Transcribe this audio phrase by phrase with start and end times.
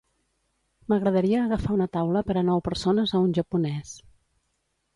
[0.93, 3.95] M'agradaria agafar una taula per a nou persones a un japonès.